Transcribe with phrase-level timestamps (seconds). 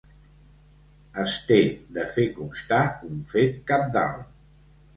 [1.23, 1.59] Es té
[1.99, 4.29] de fer constar un fet cabdal